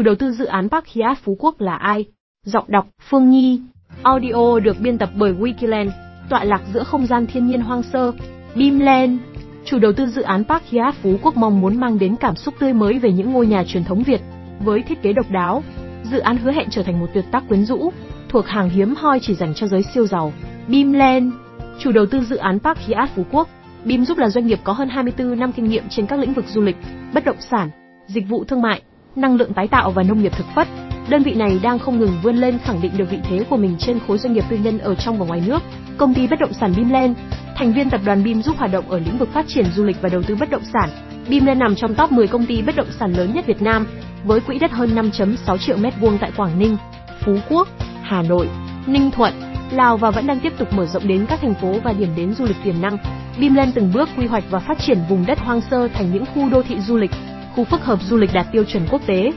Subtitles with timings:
[0.00, 2.04] Chủ đầu tư dự án Park Hyatt Phú Quốc là ai?
[2.46, 3.60] Giọng đọc Phương Nhi.
[4.02, 5.90] Audio được biên tập bởi Wikiland,
[6.30, 8.12] tọa lạc giữa không gian thiên nhiên hoang sơ.
[8.54, 9.20] Bimland.
[9.64, 12.54] Chủ đầu tư dự án Park Hyatt Phú Quốc mong muốn mang đến cảm xúc
[12.58, 14.20] tươi mới về những ngôi nhà truyền thống Việt
[14.60, 15.62] với thiết kế độc đáo.
[16.04, 17.92] Dự án hứa hẹn trở thành một tuyệt tác quyến rũ,
[18.28, 20.32] thuộc hàng hiếm hoi chỉ dành cho giới siêu giàu.
[20.68, 21.32] Bimland,
[21.78, 23.48] Chủ đầu tư dự án Park Hyatt Phú Quốc
[23.84, 26.44] BIM giúp là doanh nghiệp có hơn 24 năm kinh nghiệm trên các lĩnh vực
[26.48, 26.76] du lịch,
[27.14, 27.70] bất động sản,
[28.06, 28.82] dịch vụ thương mại,
[29.16, 30.68] năng lượng tái tạo và nông nghiệp thực vật.
[31.08, 33.76] Đơn vị này đang không ngừng vươn lên khẳng định được vị thế của mình
[33.78, 35.62] trên khối doanh nghiệp tư nhân ở trong và ngoài nước.
[35.96, 37.16] Công ty bất động sản Bimland,
[37.56, 40.02] thành viên tập đoàn Bim giúp hoạt động ở lĩnh vực phát triển du lịch
[40.02, 40.90] và đầu tư bất động sản.
[41.28, 43.86] Bimland nằm trong top 10 công ty bất động sản lớn nhất Việt Nam,
[44.24, 46.76] với quỹ đất hơn 5.6 triệu mét vuông tại Quảng Ninh,
[47.24, 47.68] Phú Quốc,
[48.02, 48.48] Hà Nội,
[48.86, 49.32] Ninh Thuận,
[49.70, 52.34] Lào và vẫn đang tiếp tục mở rộng đến các thành phố và điểm đến
[52.34, 52.96] du lịch tiềm năng.
[53.40, 56.48] Bimland từng bước quy hoạch và phát triển vùng đất hoang sơ thành những khu
[56.48, 57.10] đô thị du lịch,
[57.56, 59.32] khu phức hợp du lịch đạt tiêu chuẩn quốc tế.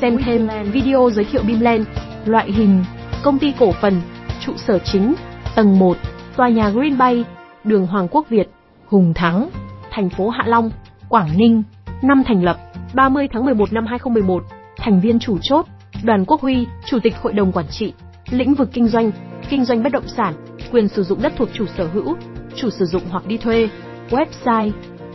[0.00, 1.86] Xem thêm video giới thiệu Bimland,
[2.24, 2.84] loại hình,
[3.22, 4.00] công ty cổ phần,
[4.40, 5.14] trụ sở chính,
[5.54, 5.96] tầng 1,
[6.36, 7.24] tòa nhà Green Bay,
[7.64, 8.48] đường Hoàng Quốc Việt,
[8.86, 9.50] Hùng Thắng,
[9.90, 10.70] thành phố Hạ Long,
[11.08, 11.62] Quảng Ninh,
[12.02, 12.56] năm thành lập,
[12.94, 14.42] 30 tháng 11 năm 2011,
[14.76, 15.66] thành viên chủ chốt,
[16.02, 17.92] Đoàn Quốc Huy, Chủ tịch Hội đồng Quản trị,
[18.30, 19.10] lĩnh vực kinh doanh,
[19.48, 20.34] kinh doanh bất động sản,
[20.72, 22.16] quyền sử dụng đất thuộc chủ sở hữu,
[22.56, 23.68] chủ sử dụng hoặc đi thuê.
[24.10, 24.70] Website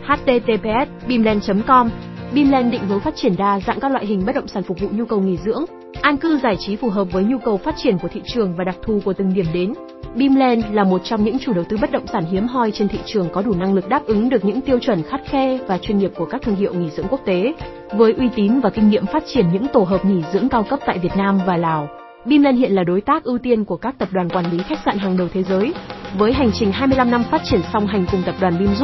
[0.06, 1.90] https bimland.com
[2.34, 4.88] Binland định hướng phát triển đa dạng các loại hình bất động sản phục vụ
[4.92, 5.64] nhu cầu nghỉ dưỡng,
[6.02, 8.64] an cư giải trí phù hợp với nhu cầu phát triển của thị trường và
[8.64, 9.72] đặc thù của từng điểm đến.
[10.14, 12.98] Bimland là một trong những chủ đầu tư bất động sản hiếm hoi trên thị
[13.06, 15.98] trường có đủ năng lực đáp ứng được những tiêu chuẩn khắt khe và chuyên
[15.98, 17.54] nghiệp của các thương hiệu nghỉ dưỡng quốc tế,
[17.92, 20.78] với uy tín và kinh nghiệm phát triển những tổ hợp nghỉ dưỡng cao cấp
[20.86, 21.88] tại Việt Nam và Lào.
[22.24, 24.98] Bimland hiện là đối tác ưu tiên của các tập đoàn quản lý khách sạn
[24.98, 25.74] hàng đầu thế giới.
[26.18, 28.74] Với hành trình 25 năm phát triển song hành cùng tập đoàn Bim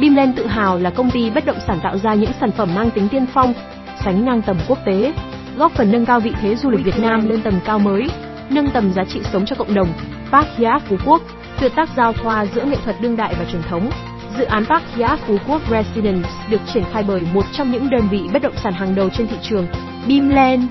[0.00, 2.90] Bimlen tự hào là công ty bất động sản tạo ra những sản phẩm mang
[2.90, 3.54] tính tiên phong,
[4.04, 5.12] sánh ngang tầm quốc tế,
[5.56, 8.08] góp phần nâng cao vị thế du lịch Việt Nam lên tầm cao mới,
[8.50, 9.88] nâng tầm giá trị sống cho cộng đồng.
[10.32, 11.22] Park Hyatt Phú Quốc,
[11.60, 13.90] tuyệt tác giao thoa giữa nghệ thuật đương đại và truyền thống.
[14.38, 18.08] Dự án Park Hyatt Phú Quốc Residence được triển khai bởi một trong những đơn
[18.10, 19.66] vị bất động sản hàng đầu trên thị trường,
[20.06, 20.66] Bimlen,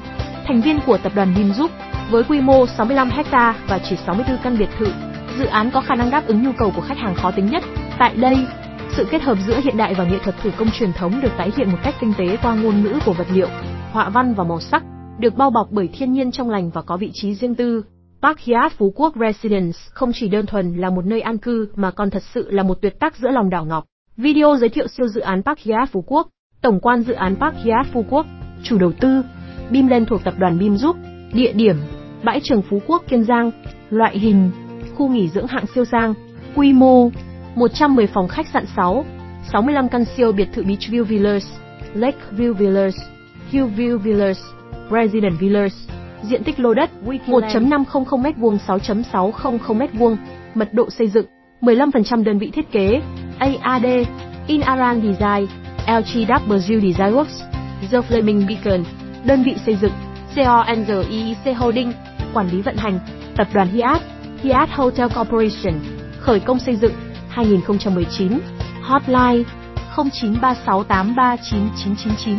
[0.47, 1.53] thành viên của tập đoàn Bim
[2.11, 4.87] với quy mô 65 ha và chỉ 64 căn biệt thự,
[5.37, 7.63] dự án có khả năng đáp ứng nhu cầu của khách hàng khó tính nhất.
[7.99, 8.37] Tại đây,
[8.97, 11.51] sự kết hợp giữa hiện đại và nghệ thuật thủ công truyền thống được tái
[11.57, 13.47] hiện một cách tinh tế qua ngôn ngữ của vật liệu,
[13.91, 14.83] họa văn và màu sắc,
[15.19, 17.83] được bao bọc bởi thiên nhiên trong lành và có vị trí riêng tư.
[18.21, 21.91] Park Hyatt Phú Quốc Residence không chỉ đơn thuần là một nơi an cư mà
[21.91, 23.85] còn thật sự là một tuyệt tác giữa lòng đảo ngọc.
[24.17, 26.27] Video giới thiệu siêu dự án Park Hyatt Phú Quốc,
[26.61, 28.25] tổng quan dự án Park Hyatt Phú Quốc,
[28.63, 29.21] chủ đầu tư,
[29.69, 30.95] Bim Lên thuộc tập đoàn Bim giúp,
[31.33, 31.75] địa điểm,
[32.23, 33.51] bãi trường Phú Quốc Kiên Giang,
[33.89, 34.51] loại hình,
[34.95, 36.13] khu nghỉ dưỡng hạng siêu sang,
[36.55, 37.09] quy mô,
[37.55, 39.05] 110 phòng khách sạn 6,
[39.51, 41.45] 65 căn siêu biệt thự Beachview Villas,
[41.95, 42.95] Lakeview Villas,
[43.51, 44.39] Hillview Villas,
[44.91, 45.73] Resident Villas,
[46.23, 50.15] diện tích lô đất 1.500 m2 6.600 m2,
[50.53, 51.25] mật độ xây dựng
[51.61, 53.01] 15% đơn vị thiết kế,
[53.39, 53.85] AAD,
[54.47, 55.47] Inaran Design,
[55.87, 57.51] LGW Design Works,
[57.91, 58.83] The Flaming Beacon,
[59.25, 59.91] đơn vị xây dựng,
[60.35, 61.91] CONGIEC Holding,
[62.33, 62.99] quản lý vận hành,
[63.37, 64.01] tập đoàn Hyatt,
[64.43, 65.73] Hyatt Hotel Corporation,
[66.19, 66.93] khởi công xây dựng,
[67.31, 68.39] 2019,
[68.81, 69.43] hotline
[69.95, 72.37] 0936839999.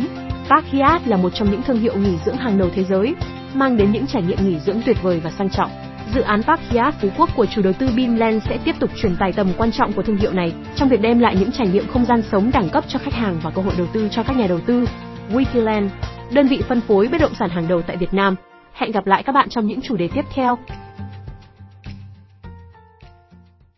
[0.49, 3.15] Park Hyatt là một trong những thương hiệu nghỉ dưỡng hàng đầu thế giới,
[3.53, 5.69] mang đến những trải nghiệm nghỉ dưỡng tuyệt vời và sang trọng.
[6.13, 9.15] Dự án Park Hyatt Phú Quốc của chủ đầu tư Bimland sẽ tiếp tục truyền
[9.15, 11.87] tải tầm quan trọng của thương hiệu này trong việc đem lại những trải nghiệm
[11.87, 14.37] không gian sống đẳng cấp cho khách hàng và cơ hội đầu tư cho các
[14.37, 14.87] nhà đầu tư.
[15.33, 15.89] Wikiland,
[16.31, 18.35] đơn vị phân phối bất động sản hàng đầu tại Việt Nam.
[18.73, 20.57] Hẹn gặp lại các bạn trong những chủ đề tiếp theo.